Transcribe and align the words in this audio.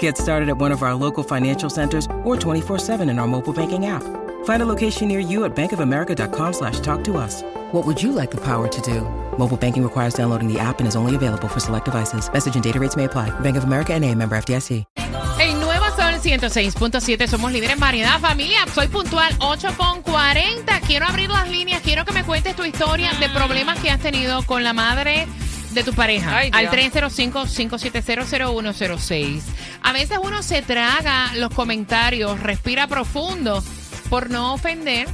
Get 0.00 0.18
started 0.18 0.48
at 0.48 0.58
one 0.58 0.72
of 0.72 0.82
our 0.82 0.96
local 0.96 1.22
financial 1.22 1.70
centers 1.70 2.06
or 2.24 2.34
24-7 2.36 3.08
in 3.08 3.20
our 3.20 3.28
mobile 3.28 3.52
banking 3.52 3.86
app. 3.86 4.02
Find 4.44 4.62
a 4.62 4.66
location 4.66 5.06
near 5.06 5.20
you 5.20 5.44
at 5.44 5.54
bankofamerica.com 5.54 6.52
slash 6.52 6.80
talk 6.80 7.04
to 7.04 7.16
us. 7.16 7.42
What 7.70 7.86
would 7.86 8.02
you 8.02 8.10
like 8.10 8.32
the 8.32 8.40
power 8.40 8.66
to 8.66 8.80
do? 8.80 9.02
Mobile 9.38 9.56
banking 9.56 9.84
requires 9.84 10.14
downloading 10.14 10.52
the 10.52 10.58
app 10.58 10.80
and 10.80 10.88
is 10.88 10.96
only 10.96 11.14
available 11.14 11.46
for 11.46 11.60
select 11.60 11.84
devices. 11.84 12.28
Message 12.32 12.56
and 12.56 12.64
data 12.64 12.80
rates 12.80 12.96
may 12.96 13.04
apply. 13.04 13.30
Bank 13.40 13.56
of 13.56 13.62
America 13.62 13.92
and 13.94 14.04
a 14.04 14.12
member 14.12 14.36
FDIC. 14.36 14.84
El 15.38 15.60
nuevo 15.60 15.84
Sol 15.94 16.14
106.7, 16.14 17.26
somos 17.28 17.52
líderes 17.52 17.74
en 17.74 17.80
variedad. 17.80 18.18
Familia, 18.20 18.66
soy 18.74 18.88
puntual, 18.88 19.38
8.40. 19.38 20.80
Quiero 20.86 21.06
abrir 21.06 21.28
las 21.28 21.48
líneas, 21.48 21.82
quiero 21.82 22.04
que 22.04 22.12
me 22.12 22.24
cuentes 22.24 22.56
tu 22.56 22.64
historia 22.64 23.12
de 23.20 23.28
problemas 23.28 23.78
que 23.80 23.90
has 23.90 24.00
tenido 24.00 24.42
con 24.46 24.64
la 24.64 24.72
madre 24.72 25.26
de 25.76 25.84
tu 25.84 25.94
pareja 25.94 26.36
Ay, 26.36 26.50
al 26.52 26.68
Dios. 26.70 26.92
305-570-0106. 26.92 29.42
A 29.82 29.92
veces 29.92 30.18
uno 30.22 30.42
se 30.42 30.62
traga 30.62 31.32
los 31.34 31.50
comentarios, 31.50 32.40
respira 32.40 32.88
profundo 32.88 33.62
por 34.08 34.30
no 34.30 34.54
ofender, 34.54 35.06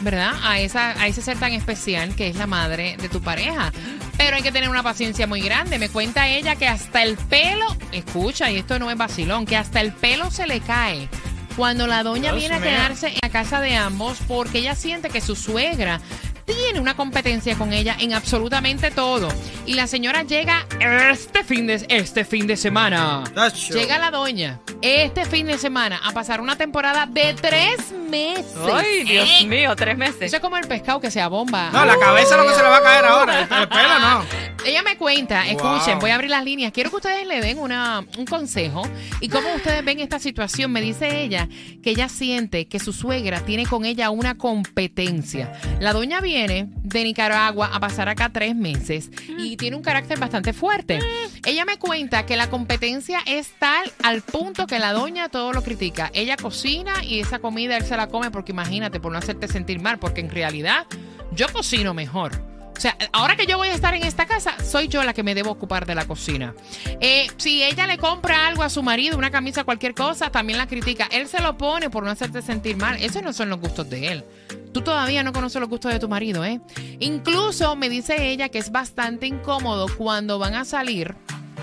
¿verdad? 0.00 0.32
A, 0.44 0.60
esa, 0.60 0.90
a 1.00 1.08
ese 1.08 1.22
ser 1.22 1.38
tan 1.38 1.52
especial 1.52 2.14
que 2.14 2.28
es 2.28 2.36
la 2.36 2.46
madre 2.46 2.96
de 3.00 3.08
tu 3.08 3.20
pareja. 3.20 3.72
Pero 4.16 4.36
hay 4.36 4.42
que 4.42 4.52
tener 4.52 4.68
una 4.68 4.84
paciencia 4.84 5.26
muy 5.26 5.40
grande. 5.40 5.76
Me 5.78 5.88
cuenta 5.88 6.28
ella 6.28 6.54
que 6.54 6.68
hasta 6.68 7.02
el 7.02 7.16
pelo, 7.16 7.66
escucha, 7.90 8.52
y 8.52 8.58
esto 8.58 8.78
no 8.78 8.92
es 8.92 8.96
vacilón, 8.96 9.44
que 9.44 9.56
hasta 9.56 9.80
el 9.80 9.92
pelo 9.92 10.30
se 10.30 10.46
le 10.46 10.60
cae. 10.60 11.08
Cuando 11.56 11.86
la 11.86 12.02
doña 12.02 12.32
Dios 12.32 12.36
viene 12.36 12.56
a 12.56 12.60
quedarse 12.60 13.08
en 13.08 13.18
la 13.22 13.28
casa 13.28 13.60
de 13.60 13.76
ambos 13.76 14.18
porque 14.26 14.58
ella 14.58 14.74
siente 14.74 15.08
que 15.08 15.20
su 15.20 15.36
suegra 15.36 16.00
tiene 16.44 16.80
una 16.80 16.94
competencia 16.94 17.56
con 17.56 17.72
ella 17.72 17.96
en 17.98 18.12
absolutamente 18.12 18.90
todo. 18.90 19.28
Y 19.66 19.74
la 19.74 19.86
señora 19.86 20.22
llega 20.22 20.66
este 20.80 21.44
fin 21.44 21.66
de, 21.66 21.84
este 21.88 22.24
fin 22.24 22.46
de 22.46 22.56
semana. 22.56 23.24
Llega 23.70 23.98
la 23.98 24.10
doña 24.10 24.60
este 24.82 25.24
fin 25.24 25.46
de 25.46 25.56
semana 25.56 25.98
a 26.04 26.12
pasar 26.12 26.42
una 26.42 26.56
temporada 26.56 27.06
de 27.06 27.34
tres 27.34 27.92
meses. 27.92 28.54
Ay, 28.70 29.04
Dios 29.04 29.28
¿Eh? 29.40 29.46
mío, 29.46 29.74
tres 29.74 29.96
meses. 29.96 30.20
Eso 30.20 30.36
es 30.36 30.42
como 30.42 30.58
el 30.58 30.68
pescado 30.68 31.00
que 31.00 31.10
se 31.10 31.22
abomba. 31.22 31.70
No, 31.70 31.84
la 31.86 31.98
cabeza 31.98 32.34
es 32.34 32.42
lo 32.42 32.46
que 32.46 32.54
se 32.54 32.62
le 32.62 32.68
va 32.68 32.76
a 32.76 32.82
caer 32.82 33.04
ahora. 33.06 33.40
El 33.62 33.68
pelo 33.68 33.98
no. 33.98 34.24
Ella 34.66 34.82
me 34.82 34.96
cuenta, 34.96 35.46
escuchen, 35.46 35.94
Wow. 35.94 36.00
voy 36.00 36.10
a 36.10 36.14
abrir 36.14 36.30
las 36.30 36.44
líneas. 36.44 36.72
Quiero 36.72 36.90
que 36.90 36.96
ustedes 36.96 37.26
le 37.26 37.40
den 37.40 37.58
una, 37.58 38.04
un 38.16 38.24
consejo 38.24 38.82
y 39.20 39.28
cómo 39.28 39.52
ustedes 39.54 39.84
ven 39.84 40.00
esta 40.00 40.18
situación. 40.18 40.72
Me 40.72 40.80
dice 40.80 41.22
ella 41.22 41.48
que 41.82 41.90
ella 41.90 42.08
siente 42.08 42.66
que 42.66 42.78
su 42.78 42.92
suegra 42.92 43.40
tiene 43.40 43.66
con 43.66 43.84
ella 43.84 44.10
una 44.10 44.36
competencia. 44.36 45.52
La 45.80 45.92
doña 45.92 46.20
viene 46.20 46.68
de 46.82 47.04
Nicaragua 47.04 47.70
a 47.72 47.80
pasar 47.80 48.08
acá 48.08 48.30
tres 48.32 48.56
meses 48.56 49.10
y 49.38 49.56
tiene 49.56 49.76
un 49.76 49.82
carácter 49.82 50.18
bastante 50.18 50.52
fuerte. 50.52 50.98
Ella 51.44 51.64
me 51.64 51.78
cuenta 51.78 52.24
que 52.24 52.36
la 52.36 52.48
competencia 52.48 53.20
es 53.26 53.50
tal 53.58 53.92
al 54.02 54.22
punto 54.22 54.66
que 54.66 54.78
la 54.78 54.92
doña 54.92 55.28
todo 55.28 55.52
lo 55.52 55.62
critica. 55.62 56.10
Ella 56.14 56.36
cocina 56.36 57.04
y 57.04 57.20
esa 57.20 57.38
comida 57.38 57.76
él 57.76 57.84
se 57.84 57.96
la 57.96 58.08
come 58.08 58.30
porque 58.30 58.52
imagínate, 58.52 58.98
por 59.00 59.12
no 59.12 59.18
hacerte 59.18 59.46
sentir 59.48 59.80
mal, 59.80 59.98
porque 59.98 60.20
en 60.22 60.30
realidad 60.30 60.86
yo 61.32 61.46
cocino 61.52 61.92
mejor. 61.92 62.53
O 62.76 62.80
sea, 62.80 62.96
ahora 63.12 63.36
que 63.36 63.46
yo 63.46 63.56
voy 63.56 63.68
a 63.68 63.74
estar 63.74 63.94
en 63.94 64.02
esta 64.02 64.26
casa, 64.26 64.56
soy 64.62 64.88
yo 64.88 65.02
la 65.04 65.14
que 65.14 65.22
me 65.22 65.34
debo 65.34 65.50
ocupar 65.50 65.86
de 65.86 65.94
la 65.94 66.06
cocina. 66.06 66.54
Eh, 67.00 67.28
si 67.36 67.62
ella 67.62 67.86
le 67.86 67.98
compra 67.98 68.46
algo 68.46 68.62
a 68.62 68.68
su 68.68 68.82
marido, 68.82 69.16
una 69.16 69.30
camisa, 69.30 69.64
cualquier 69.64 69.94
cosa, 69.94 70.30
también 70.30 70.58
la 70.58 70.66
critica. 70.66 71.08
Él 71.10 71.28
se 71.28 71.40
lo 71.40 71.56
pone 71.56 71.90
por 71.90 72.04
no 72.04 72.10
hacerte 72.10 72.42
sentir 72.42 72.76
mal. 72.76 72.96
Esos 73.00 73.22
no 73.22 73.32
son 73.32 73.48
los 73.50 73.60
gustos 73.60 73.88
de 73.88 74.08
él. 74.08 74.24
Tú 74.72 74.82
todavía 74.82 75.22
no 75.22 75.32
conoces 75.32 75.60
los 75.60 75.70
gustos 75.70 75.92
de 75.92 76.00
tu 76.00 76.08
marido, 76.08 76.44
¿eh? 76.44 76.60
Incluso 76.98 77.76
me 77.76 77.88
dice 77.88 78.30
ella 78.30 78.48
que 78.48 78.58
es 78.58 78.72
bastante 78.72 79.26
incómodo 79.26 79.86
cuando 79.96 80.38
van 80.40 80.54
a 80.56 80.64
salir 80.64 81.14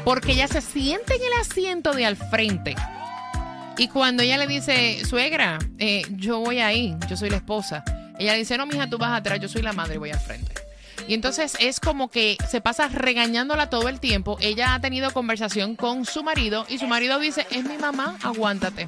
porque 0.04 0.32
ella 0.34 0.48
se 0.48 0.62
siente 0.62 1.16
en 1.16 1.22
el 1.22 1.42
asiento 1.42 1.94
de 1.94 2.06
al 2.06 2.16
frente. 2.16 2.76
Y 3.78 3.88
cuando 3.88 4.24
ella 4.24 4.38
le 4.38 4.48
dice, 4.48 5.04
suegra, 5.06 5.60
eh, 5.80 6.04
yo 6.12 6.40
voy 6.40 6.60
ahí, 6.60 6.96
yo 7.10 7.16
soy 7.16 7.30
la 7.30 7.38
esposa. 7.38 7.84
Ella 8.20 8.34
dice, 8.34 8.58
no, 8.58 8.66
mija, 8.66 8.90
tú 8.90 8.98
vas 8.98 9.18
atrás, 9.18 9.40
yo 9.40 9.48
soy 9.48 9.62
la 9.62 9.74
madre 9.74 9.96
y 9.96 9.98
voy 9.98 10.12
al 10.12 10.20
frente. 10.20 10.54
Y 11.08 11.14
entonces 11.14 11.56
es 11.60 11.80
como 11.80 12.10
que 12.10 12.38
se 12.50 12.62
pasa 12.62 12.88
regañándola 12.88 13.70
todo 13.70 13.90
el 13.90 14.00
tiempo. 14.00 14.38
Ella 14.42 14.74
ha 14.74 14.82
tenido 14.82 15.12
conversación 15.12 15.76
con 15.76 16.06
su 16.06 16.24
marido 16.24 16.66
y 16.70 16.78
su 16.78 16.88
marido 16.88 17.20
dice, 17.20 17.46
es 17.52 17.66
mi 17.66 17.78
mamá, 17.78 18.18
aguántate. 18.24 18.88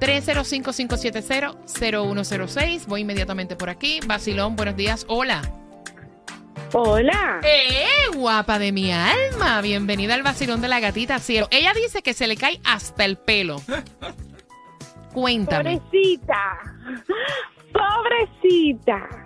305-570-0106. 0.00 2.86
Voy 2.86 3.02
inmediatamente 3.02 3.56
por 3.56 3.68
aquí. 3.70 4.00
Basilón, 4.06 4.56
buenos 4.56 4.76
días. 4.76 5.04
Hola. 5.08 5.42
Hola. 6.72 7.40
¡Eh, 7.42 7.86
guapa 8.14 8.58
de 8.58 8.72
mi 8.72 8.92
alma! 8.92 9.60
Bienvenida 9.62 10.14
al 10.14 10.22
vacilón 10.22 10.60
de 10.60 10.68
la 10.68 10.80
gatita 10.80 11.18
cielo. 11.18 11.48
Ella 11.50 11.72
dice 11.74 12.02
que 12.02 12.12
se 12.12 12.26
le 12.26 12.36
cae 12.36 12.60
hasta 12.64 13.04
el 13.04 13.16
pelo. 13.16 13.62
Cuéntame. 15.14 15.80
Pobrecita. 15.80 16.58
Pobrecita. 17.72 19.25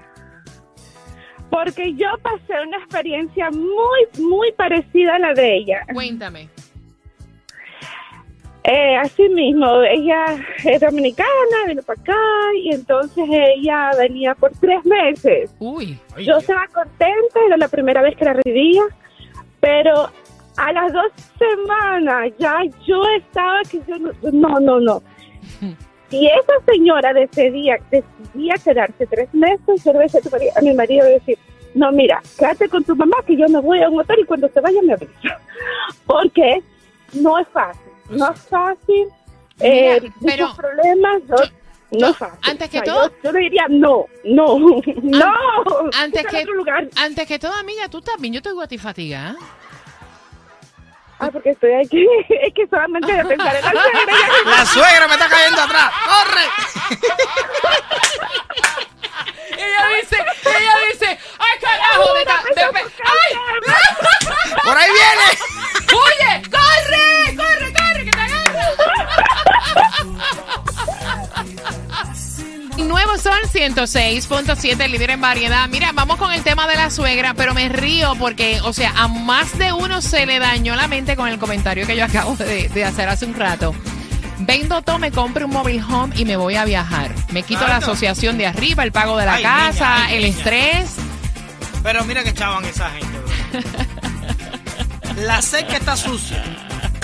Porque 1.51 1.95
yo 1.95 2.07
pasé 2.23 2.55
una 2.67 2.79
experiencia 2.79 3.51
muy, 3.51 4.25
muy 4.25 4.53
parecida 4.53 5.17
a 5.17 5.19
la 5.19 5.35
de 5.35 5.57
ella. 5.57 5.87
Cuéntame. 5.93 6.49
Eh, 8.63 8.97
así 8.97 9.29
mismo, 9.31 9.83
ella 9.83 10.37
es 10.65 10.81
dominicana, 10.81 11.29
vino 11.67 11.83
para 11.83 12.01
acá 12.01 12.19
y 12.57 12.75
entonces 12.75 13.25
ella 13.29 13.91
venía 13.99 14.35
por 14.35 14.53
tres 14.53 14.85
meses. 14.85 15.55
Uy. 15.59 15.99
Ay, 16.15 16.27
Yo 16.27 16.37
estaba 16.37 16.67
contenta, 16.69 17.41
era 17.47 17.57
la 17.57 17.69
primera 17.69 18.03
vez 18.03 18.17
que 18.17 18.27
la 18.27 18.35
recibía, 18.35 18.83
pero 19.61 20.11
a 20.59 20.73
las 20.73 20.93
dos 20.93 21.11
semanas 21.39 22.33
ya 22.39 22.61
yo 22.87 23.03
estaba 23.17 23.63
que 23.63 23.81
yo 23.89 23.99
no, 23.99 24.13
no, 24.31 24.61
no, 24.61 24.81
no. 24.81 25.03
Si 26.11 26.27
esa 26.27 26.53
señora 26.67 27.13
decidía, 27.13 27.77
decidía 27.91 28.55
quedarse 28.63 29.07
tres 29.07 29.33
meses, 29.33 29.85
yo 29.85 29.93
a, 29.93 30.59
a 30.59 30.61
mi 30.63 30.75
marido 30.75 31.07
decir, 31.07 31.39
no, 31.75 31.93
mira, 31.93 32.21
quédate 32.39 32.69
con 32.69 32.83
tu 32.83 32.97
mamá 32.97 33.17
que 33.27 33.37
yo 33.37 33.47
me 33.49 33.61
voy 33.61 33.81
a 33.81 33.89
un 33.89 34.01
hotel 34.01 34.19
y 34.21 34.25
cuando 34.25 34.49
se 34.49 34.61
vaya 34.61 34.83
me 34.83 34.95
avisa. 34.95 35.13
Porque 36.07 36.63
no 37.13 37.39
es 37.39 37.47
fácil, 37.49 37.93
no 38.11 38.33
es 38.33 38.41
fácil. 38.41 39.07
Mira, 39.61 39.97
eh, 39.97 40.01
pero 40.25 40.47
muchos 40.49 40.57
problemas, 40.57 41.23
no, 41.29 41.37
yo- 41.37 41.51
no 41.93 41.99
yo- 42.01 42.07
es 42.09 42.17
fácil. 42.17 42.39
antes 42.51 42.71
que 42.71 42.79
O 42.81 42.85
sea, 42.85 42.93
todo- 42.95 43.09
Yo, 43.11 43.15
yo 43.25 43.33
le 43.33 43.39
diría 43.41 43.67
no, 43.69 44.07
no, 44.25 44.59
no. 45.03 45.35
antes 45.97 46.27
que- 46.27 46.45
lugar. 46.45 46.89
antes 46.97 47.27
que 47.29 47.39
todo, 47.39 47.53
amiga, 47.53 47.89
tú 47.89 48.01
también, 48.01 48.35
yo 48.35 48.43
estoy 48.63 48.79
fatiga. 48.79 49.37
Ah, 51.21 51.29
porque 51.31 51.51
estoy 51.51 51.73
aquí. 51.75 52.07
Es 52.29 52.55
que 52.55 52.67
solamente 52.67 53.13
de 53.13 53.25
pensar 53.25 53.55
en 53.55 53.63
la 53.63 53.71
suegra. 53.71 54.15
La 54.47 54.65
suegra 54.67 55.07
me 55.07 55.13
está 55.15 55.29
cayendo 55.29 55.61
atrás. 55.61 55.93
¡Corre! 56.09 57.00
Nuevo 73.11 73.23
Sol 73.25 73.41
106.7, 73.53 74.89
líder 74.89 75.11
en 75.11 75.21
variedad. 75.21 75.69
Mira, 75.69 75.91
vamos 75.93 76.17
con 76.17 76.33
el 76.33 76.45
tema 76.45 76.69
de 76.69 76.77
la 76.77 76.91
suegra, 76.91 77.35
pero 77.35 77.55
me 77.55 77.69
río 77.69 78.15
porque, 78.21 78.61
o 78.63 78.73
sea, 78.73 78.93
a 78.97 79.09
más 79.09 79.59
de 79.59 79.73
uno 79.73 80.01
se 80.01 80.27
le 80.27 80.39
dañó 80.39 80.77
la 80.77 80.87
mente 80.87 81.17
con 81.17 81.27
el 81.27 81.37
comentario 81.41 81.89
que 81.89 81.97
yo 81.97 82.05
acabo 82.11 82.37
de, 82.37 82.69
de 82.69 82.85
hacer 82.85 83.09
hace 83.09 83.27
un 83.27 83.35
rato. 83.35 83.75
Vendo 84.39 84.81
todo, 84.83 85.01
me 85.01 85.11
compro 85.11 85.47
un 85.47 85.53
mobile 85.53 85.83
home 85.83 86.15
y 86.17 86.25
me 86.25 86.37
voy 86.37 86.55
a 86.55 86.65
viajar. 86.65 87.13
Me 87.33 87.43
quito 87.43 87.67
la 87.67 87.79
asociación 87.79 88.39
de 88.39 88.47
arriba, 88.47 88.85
el 88.85 88.93
pago 88.93 89.17
de 89.17 89.27
la 89.27 89.35
Ay, 89.35 89.43
casa, 89.43 89.95
niña, 89.97 90.07
ay, 90.07 90.15
el 90.15 90.23
niña. 90.23 90.37
estrés. 90.37 90.95
Pero 91.83 92.05
mira 92.05 92.23
que 92.23 92.33
chavan 92.33 92.65
esa 92.65 92.91
gente, 92.91 93.19
bro. 93.19 93.61
La 95.27 95.43
seca 95.43 95.77
está 95.79 95.97
sucia. 95.97 96.45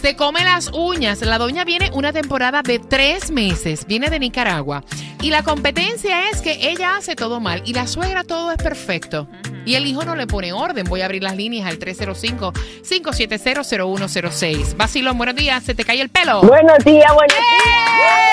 Se 0.00 0.14
come 0.14 0.44
las 0.44 0.68
uñas. 0.72 1.20
La 1.22 1.36
doña 1.36 1.64
viene 1.64 1.90
una 1.92 2.12
temporada 2.12 2.62
de 2.62 2.78
tres 2.78 3.32
meses. 3.32 3.84
Viene 3.86 4.10
de 4.10 4.20
Nicaragua. 4.20 4.84
Y 5.22 5.28
la 5.28 5.42
competencia 5.42 6.30
es 6.30 6.40
que 6.40 6.70
ella 6.70 6.96
hace 6.96 7.14
todo 7.14 7.40
mal 7.40 7.62
y 7.66 7.74
la 7.74 7.86
suegra 7.86 8.24
todo 8.24 8.52
es 8.52 8.56
perfecto. 8.56 9.26
Y 9.66 9.74
el 9.74 9.86
hijo 9.86 10.02
no 10.04 10.16
le 10.16 10.26
pone 10.26 10.54
orden. 10.54 10.86
Voy 10.86 11.02
a 11.02 11.04
abrir 11.04 11.22
las 11.22 11.36
líneas 11.36 11.68
al 11.68 11.78
305-570-0106. 11.78 14.78
Basilón, 14.78 15.18
buenos 15.18 15.36
días. 15.36 15.62
¿Se 15.62 15.74
te 15.74 15.84
cae 15.84 16.00
el 16.00 16.08
pelo? 16.08 16.40
Buenos 16.40 16.78
días, 16.78 17.12
buenos 17.12 17.36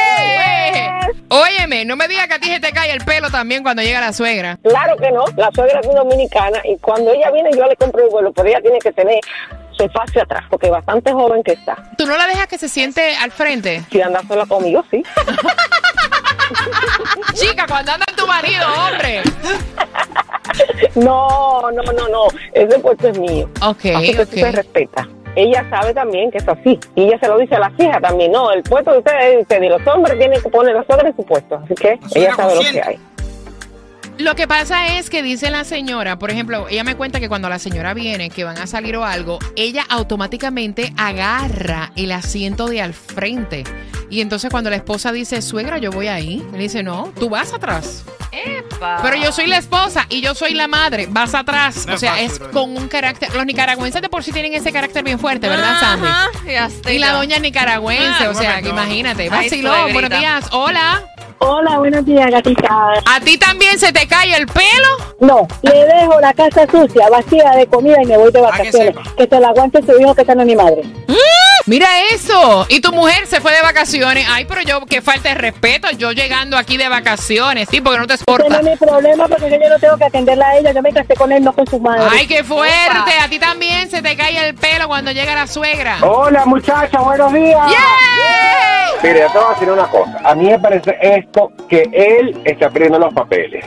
¡Eh! 0.10 0.90
Óyeme, 1.28 1.84
no 1.84 1.98
me 1.98 2.08
digas 2.08 2.28
que 2.28 2.34
a 2.36 2.40
ti 2.40 2.48
se 2.48 2.62
te 2.62 2.72
cae 2.72 2.94
el 2.94 3.04
pelo 3.04 3.30
también 3.30 3.64
cuando 3.64 3.82
llega 3.82 4.00
la 4.00 4.14
suegra. 4.14 4.58
Claro 4.64 4.96
que 4.96 5.12
no, 5.12 5.26
la 5.36 5.50
suegra 5.54 5.82
es 5.82 5.88
dominicana 5.94 6.62
y 6.64 6.78
cuando 6.78 7.12
ella 7.12 7.32
viene 7.32 7.50
yo 7.54 7.68
le 7.68 7.76
compro 7.76 8.02
el 8.06 8.10
vuelo, 8.10 8.32
pero 8.32 8.48
ella 8.48 8.62
tiene 8.62 8.80
que 8.80 8.94
tener 8.94 9.20
su 9.72 9.84
espacio 9.84 10.24
atrás, 10.24 10.46
porque 10.50 10.68
es 10.68 10.72
bastante 10.72 11.12
joven 11.12 11.44
que 11.44 11.52
está. 11.52 11.76
¿Tú 11.98 12.06
no 12.06 12.16
la 12.18 12.28
dejas 12.28 12.48
que 12.48 12.58
se 12.58 12.70
siente 12.70 13.14
al 13.18 13.32
frente? 13.32 13.84
Si 13.92 14.02
anda 14.02 14.22
sola 14.28 14.46
conmigo, 14.46 14.86
sí. 14.90 15.04
Chica, 17.34 17.66
cuando 17.68 17.92
anda 17.94 18.06
tu 18.16 18.26
marido, 18.28 18.66
hombre. 18.88 19.22
No, 20.96 21.70
no, 21.72 21.84
no, 21.84 22.08
no, 22.08 22.28
ese 22.54 22.80
puesto 22.80 23.08
es 23.10 23.20
mío. 23.20 23.50
Ok, 23.62 23.86
Así 23.96 24.14
que 24.14 24.22
ok. 24.22 24.28
usted 24.28 24.42
se 24.42 24.52
respeta. 24.52 25.08
Ella 25.36 25.64
sabe 25.70 25.94
también 25.94 26.32
que 26.32 26.40
es 26.40 26.48
así. 26.48 26.80
Y 26.96 27.04
ella 27.04 27.20
se 27.20 27.28
lo 27.28 27.38
dice 27.38 27.56
a 27.56 27.60
las 27.60 27.72
hijas 27.80 28.02
también. 28.02 28.32
No, 28.32 28.52
el 28.52 28.64
puesto 28.64 28.92
de 28.92 28.98
ustedes 29.00 29.24
es 29.24 29.32
de 29.36 29.42
ustedes. 29.42 29.64
Y 29.64 29.70
los 29.70 29.88
hombres 29.88 30.18
tienen 30.18 30.42
que 30.42 30.50
poner 30.50 30.74
la 30.74 30.84
suegra 30.86 31.10
en 31.10 31.16
su 31.16 31.24
puesto. 31.24 31.62
Así 31.64 31.76
que 31.76 32.00
La 32.16 32.22
ella 32.22 32.36
sabe 32.36 32.56
lo 32.56 32.62
que 32.62 32.82
hay. 32.82 33.00
Lo 34.20 34.36
que 34.36 34.48
pasa 34.48 34.98
es 34.98 35.10
que 35.12 35.22
dice 35.22 35.52
la 35.52 35.64
señora, 35.64 36.18
por 36.18 36.32
ejemplo, 36.32 36.68
ella 36.70 36.84
me 36.84 36.96
cuenta 36.96 37.20
que 37.20 37.30
cuando 37.30 37.50
la 37.50 37.60
señora 37.60 37.94
viene, 37.94 38.30
que 38.32 38.44
van 38.44 38.58
a 38.58 38.66
salir 38.66 38.98
o 38.98 39.06
algo, 39.06 39.38
ella 39.56 39.86
automáticamente 39.90 40.92
agarra 40.98 41.92
el 41.96 42.12
asiento 42.12 42.68
de 42.68 42.82
al 42.82 42.94
frente. 42.96 43.64
Y 44.10 44.22
entonces 44.22 44.50
cuando 44.50 44.70
la 44.72 44.78
esposa 44.78 45.12
dice, 45.12 45.42
suegra, 45.42 45.78
yo 45.78 45.92
voy 45.92 46.08
ahí, 46.08 46.44
le 46.52 46.58
dice, 46.58 46.82
no, 46.82 47.14
tú 47.20 47.30
vas 47.30 47.54
atrás. 47.54 48.04
Epa. 48.32 49.00
Pero 49.04 49.18
yo 49.18 49.32
soy 49.32 49.48
la 49.48 49.58
esposa 49.58 50.06
y 50.10 50.22
yo 50.22 50.34
soy 50.34 50.54
la 50.54 50.68
madre, 50.68 51.08
vas 51.10 51.36
atrás. 51.36 51.86
No 51.86 51.92
o 51.94 51.96
es 51.96 52.02
sea, 52.02 52.14
fácil, 52.14 52.26
es 52.32 52.40
con 52.40 52.76
un 52.76 52.88
carácter. 52.88 53.34
Los 53.36 53.46
nicaragüenses 53.46 54.02
de 54.02 54.10
por 54.10 54.24
sí 54.24 54.32
tienen 54.32 54.54
ese 54.54 54.72
carácter 54.72 55.04
bien 55.04 55.20
fuerte, 55.20 55.48
¿verdad, 55.48 55.80
Sandy? 55.80 56.08
Ajá, 56.08 56.30
ya 56.46 56.66
está. 56.66 56.92
Y 56.92 56.98
la 57.00 57.12
doña 57.14 57.36
es 57.36 57.42
nicaragüense, 57.42 58.26
Ah, 58.26 58.30
o 58.30 58.34
sea, 58.34 58.62
que 58.62 58.70
imagínate. 58.70 59.28
Suegrita. 59.30 59.86
buenos 59.94 60.10
días. 60.10 60.46
Hola. 60.52 61.04
Hola, 61.40 61.78
buenos 61.78 62.04
días, 62.06 62.30
gatita. 62.32 62.68
¿A 63.06 63.20
ti 63.20 63.38
también 63.38 63.78
se 63.80 63.92
te 63.94 64.08
cae 64.08 64.36
el 64.36 64.48
pelo? 64.48 64.88
No, 65.20 65.48
le 65.62 65.86
dejo 65.86 66.20
la 66.20 66.34
casa 66.34 66.66
sucia, 66.70 67.08
vacía 67.10 67.52
de 67.52 67.68
comida 67.68 67.98
y 68.02 68.06
me 68.08 68.18
voy 68.18 68.32
de 68.32 68.40
Ah, 68.40 68.52
que 68.56 68.58
vacaciones. 68.64 68.96
sepa. 68.96 69.04
Que 69.16 69.28
se 69.28 69.40
la 69.40 69.48
aguante 69.50 69.82
su 69.86 70.00
hijo 70.02 70.16
que 70.16 70.22
está 70.22 70.34
en 70.34 70.46
mi 70.46 70.56
madre. 70.56 70.82
Mira 71.68 71.88
eso. 72.14 72.66
Y 72.70 72.80
tu 72.80 72.94
mujer 72.94 73.28
se 73.28 73.42
fue 73.42 73.52
de 73.54 73.62
vacaciones. 73.62 74.26
Ay, 74.30 74.46
pero 74.46 74.62
yo, 74.62 74.86
que 74.86 75.02
falta 75.02 75.30
de 75.30 75.36
respeto. 75.36 75.90
Yo 75.92 76.12
llegando 76.14 76.58
aquí 76.58 76.78
de 76.78 76.88
vacaciones. 76.88 77.68
Sí, 77.70 77.82
porque 77.82 78.00
no 78.00 78.08
te 78.08 78.14
Ese 78.14 78.24
no 78.26 78.36
exporta. 78.38 78.60
es 78.60 78.64
mi 78.66 78.76
problema 78.78 79.28
porque 79.28 79.50
yo 79.62 79.70
no 79.70 79.78
tengo 79.78 79.98
que 79.98 80.06
atenderla 80.06 80.48
a 80.48 80.58
ella. 80.58 80.72
Yo 80.72 80.82
me 80.82 80.94
casé 80.94 81.14
con 81.16 81.30
él, 81.32 81.44
no 81.44 81.52
con 81.54 81.68
su 81.68 81.78
madre. 81.80 82.04
Ay, 82.10 82.26
qué 82.26 82.44
fuerte. 82.46 83.12
A 83.22 83.28
ti 83.30 83.38
también 83.38 83.90
se 83.92 84.02
te 84.02 84.16
cae 84.16 84.48
el 84.48 84.56
pelo 84.56 84.88
cuando 84.88 85.12
llega 85.12 85.36
la 85.36 85.46
suegra. 85.46 85.98
Hola 86.04 86.46
muchachas, 86.46 87.04
buenos 87.04 87.34
días. 87.34 87.60
Mire, 89.04 89.20
yo 89.20 89.28
te 89.32 89.38
voy 89.38 89.48
a 89.48 89.50
decir 89.52 89.70
una 89.70 89.88
cosa. 89.88 90.20
A 90.24 90.36
mí 90.36 90.46
me 90.46 90.60
parece 90.60 90.98
esto 91.02 91.52
que 91.70 91.90
él 91.94 92.42
está 92.44 92.70
perdiendo 92.70 93.00
los 93.00 93.14
papeles. 93.14 93.64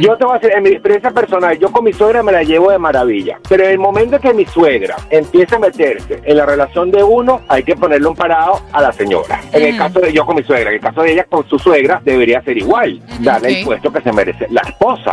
Yo 0.00 0.16
te 0.16 0.24
voy 0.24 0.36
a 0.36 0.38
decir, 0.38 0.56
en 0.56 0.62
mi 0.62 0.70
experiencia 0.70 1.10
personal, 1.10 1.58
yo 1.58 1.70
con 1.70 1.84
mi 1.84 1.92
suegra 1.92 2.22
me 2.22 2.32
la 2.32 2.42
llevo 2.42 2.70
de 2.70 2.78
maravilla. 2.78 3.38
Pero 3.48 3.64
en 3.64 3.70
el 3.70 3.78
momento 3.78 4.16
en 4.16 4.22
que 4.22 4.34
mi 4.34 4.44
suegra 4.46 4.96
empieza 5.10 5.56
a 5.56 5.58
meterse 5.58 6.20
en 6.24 6.36
la 6.36 6.46
relación 6.46 6.90
de 6.90 7.02
uno, 7.02 7.40
hay 7.48 7.62
que 7.62 7.76
ponerle 7.76 8.08
un 8.08 8.16
parado 8.16 8.60
a 8.72 8.82
la 8.82 8.92
señora. 8.92 9.40
En 9.52 9.62
el 9.62 9.68
Ujú. 9.70 9.78
caso 9.78 10.00
de 10.00 10.12
yo 10.12 10.24
con 10.26 10.36
mi 10.36 10.42
suegra, 10.42 10.70
en 10.70 10.76
el 10.76 10.80
caso 10.82 11.02
de 11.02 11.12
ella 11.12 11.24
con 11.24 11.48
su 11.48 11.58
suegra, 11.58 12.00
debería 12.04 12.40
ser 12.42 12.56
igual. 12.58 13.00
Darle 13.20 13.60
el 13.60 13.64
puesto 13.64 13.92
que 13.92 14.00
se 14.00 14.12
merece 14.12 14.46
la 14.50 14.62
esposa. 14.62 15.12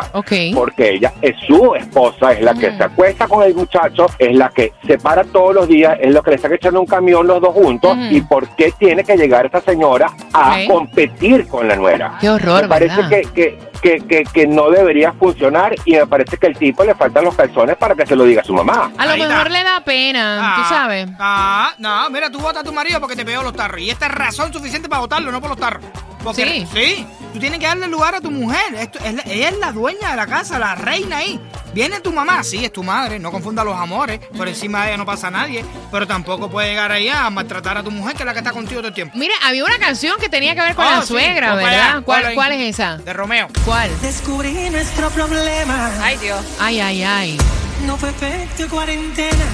Porque 0.56 0.92
ella 0.92 1.14
es 1.22 1.36
su 1.48 1.76
esposa, 1.76 2.32
es 2.34 2.42
la 2.42 2.54
que 2.54 2.72
Mm. 2.72 2.78
se 2.78 2.84
acuesta 2.84 3.28
con 3.28 3.44
el 3.44 3.54
muchacho, 3.56 4.08
es 4.20 4.36
la 4.36 4.50
que 4.50 4.74
se 4.86 4.98
para 4.98 5.24
todos 5.24 5.54
los 5.56 5.68
días, 5.68 5.98
es 6.02 6.14
lo 6.14 6.22
que 6.24 6.32
le 6.32 6.36
está 6.38 6.54
echando 6.54 6.80
un 6.80 6.86
camión 6.88 7.28
los 7.28 7.42
dos 7.42 7.54
juntos. 7.54 7.96
Mm. 7.98 8.08
¿Y 8.16 8.22
por 8.22 8.48
qué 8.56 8.72
tiene 8.78 9.04
que 9.04 9.16
llegar 9.18 9.46
esta 9.46 9.62
señora 9.62 10.08
a 10.34 10.58
competir 10.68 11.48
con 11.48 11.68
la 11.68 11.76
nuera? 11.76 12.18
Qué 12.22 12.30
horror, 12.30 12.64
Me 12.64 12.68
parece 12.70 12.96
¿verdad? 12.96 13.10
que, 13.10 13.22
que, 13.34 13.58
que, 13.82 14.00
que, 14.08 14.24
que 14.24 14.48
no 14.48 14.70
debería 14.70 15.14
funcionar 15.14 15.76
y 15.86 15.94
me 15.94 16.08
parece 16.08 16.38
que 16.38 16.48
el 16.48 16.58
tipo 16.58 16.84
le 16.84 16.96
faltan 16.96 17.24
los 17.26 17.36
calzones 17.36 17.76
para 17.78 17.96
que 17.96 18.06
se 18.06 18.16
lo 18.16 18.24
diga 18.26 18.42
a 18.42 18.46
su 18.46 18.54
mamá. 18.54 18.92
A 18.98 19.06
lo 19.06 19.12
Ahí 19.14 19.22
mejor 19.22 19.52
le 19.52 19.64
da 19.64 19.80
pena, 19.84 20.54
tú 20.58 20.64
sabes. 20.74 21.08
Ah, 21.20 21.74
no, 21.78 22.10
mira, 22.10 22.30
tú 22.30 22.40
votas 22.40 22.62
a 22.62 22.64
tu 22.66 22.74
marido 22.74 23.00
porque 23.00 23.16
te 23.16 23.26
pegó 23.26 23.44
los 23.44 23.54
tarros. 23.54 23.82
Y 23.82 23.90
esta 23.90 24.08
es 24.08 24.12
razón 24.14 24.52
suficiente 24.54 24.90
para 24.90 25.02
votarlo, 25.02 25.32
no 25.32 25.40
por 25.42 25.50
los 25.52 25.60
tarros. 25.60 25.84
Porque, 26.24 26.44
Sí. 26.44 26.68
Sí. 26.74 27.08
Tú 27.34 27.40
tienes 27.40 27.60
que 27.60 27.68
darle 27.68 27.88
lugar 27.88 28.16
a 28.16 28.22
tu 28.22 28.32
mujer. 28.32 28.62
Esto, 28.80 28.98
es 29.04 29.14
la- 29.14 29.24
ella 29.26 29.50
es 29.50 29.58
la 29.60 29.72
dueña 29.72 30.12
de 30.12 30.16
la 30.16 30.26
casa, 30.26 30.58
la 30.58 30.74
reina 30.76 31.18
ahí. 31.18 31.40
Viene 31.76 32.00
tu 32.00 32.14
mamá, 32.14 32.42
sí, 32.42 32.64
es 32.64 32.72
tu 32.72 32.84
madre. 32.84 33.20
No 33.20 33.32
confunda 33.32 33.62
los 33.62 33.78
amores. 33.78 34.22
Por 34.38 34.48
encima 34.48 34.84
de 34.84 34.88
ella 34.92 34.98
no 34.98 35.06
pasa 35.06 35.30
nadie. 35.30 35.66
Pero 35.92 36.08
tampoco 36.08 36.50
puede 36.50 36.70
llegar 36.70 36.90
ahí 36.94 37.10
a 37.10 37.30
maltratar 37.30 37.78
a 37.78 37.84
tu 37.84 37.92
mujer, 37.92 38.16
que 38.16 38.24
es 38.24 38.26
la 38.26 38.32
que 38.32 38.40
está 38.40 38.54
contigo 38.54 38.80
todo 38.80 38.88
el 38.88 38.94
tiempo. 38.94 39.18
Mira, 39.18 39.34
había 39.44 39.66
una 39.66 39.78
canción 39.78 40.18
que 40.18 40.30
tenía 40.30 40.56
que 40.56 40.62
ver 40.62 40.74
con 40.74 40.86
Oh, 40.88 40.90
la 40.92 41.02
sí, 41.02 41.08
suegra, 41.10 41.54
¿verdad? 41.56 41.72
allá. 41.74 42.02
¿Cuál, 42.06 42.22
Ponlo 42.22 42.36
¿Cuál 42.36 42.52
ahí. 42.54 42.64
es 42.64 42.76
esa? 42.76 42.96
De 42.96 43.12
Romeo. 43.12 43.50
¿Cuál? 43.66 43.90
Descubrí 44.02 44.54
nuestro 44.70 45.10
problema. 45.10 45.92
Ay, 46.02 46.16
Dios. 46.16 46.40
Ay, 46.62 46.80
ay, 46.80 47.04
ay. 47.04 47.38
No 47.86 47.98
fue 47.98 48.10
efecto 48.10 48.70
cuarentena. 48.70 49.46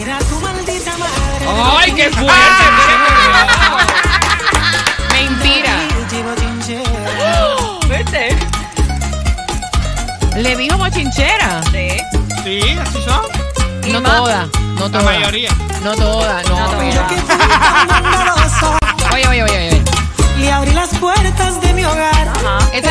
Era 0.00 0.18
tu 0.20 0.40
maldita 0.40 0.96
madre. 0.96 1.46
¡Ay, 1.80 1.92
qué 1.92 2.08
fuerte! 2.12 2.64
Mentira. 5.12 5.74
Llevo 6.10 6.34
chinchera. 6.34 7.56
¿Viste? 7.98 8.36
Le 10.36 10.56
dijo 10.56 10.78
bochinchera. 10.78 11.37
No 13.08 14.02
toda, 14.02 14.46
no 14.76 14.84
La 14.84 14.90
toda. 14.90 15.02
mayoría. 15.02 15.50
No 15.82 15.94
toda, 15.94 16.42
no. 16.42 16.58
No 16.60 16.66
toda. 16.70 16.90
Yo 16.90 17.06
que 17.06 17.16
fui 17.16 17.36
tan. 17.38 19.14
Oye, 19.14 19.26
oye, 19.28 19.42
oye, 19.42 19.68
oye. 19.70 19.82
Le 20.38 20.52
abrí 20.52 20.72
las 20.72 20.90
puertas 20.98 21.60
de 21.60 21.72
mi 21.72 21.84
hogar. 21.84 22.28
Ajá. 22.28 22.58
Esa 22.72 22.87